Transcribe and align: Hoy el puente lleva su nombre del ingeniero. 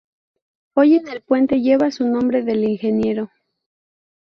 Hoy 0.73 0.95
el 0.95 1.21
puente 1.21 1.61
lleva 1.61 1.91
su 1.91 2.07
nombre 2.07 2.41
del 2.41 2.63
ingeniero. 2.63 3.29